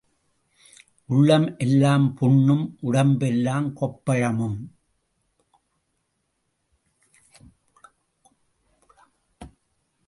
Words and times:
உள்ளம் 1.05 1.57
எல்லாம் 1.57 2.13
புண்ணும் 2.13 2.77
உடம்பெல்லாம் 2.81 3.67
கொப்புளமும். 3.81 4.59